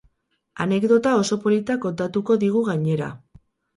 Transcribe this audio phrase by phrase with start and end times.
[0.65, 3.11] Anekdota oso polita kontatuko digu gainera.